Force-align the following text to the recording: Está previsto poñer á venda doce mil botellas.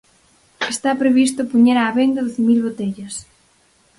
Está 0.73 0.91
previsto 1.01 1.41
poñer 1.51 1.77
á 1.83 1.87
venda 1.99 2.25
doce 2.25 2.41
mil 2.49 2.59
botellas. 2.67 3.13